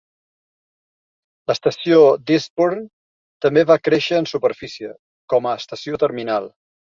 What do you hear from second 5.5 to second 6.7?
a estació terminal.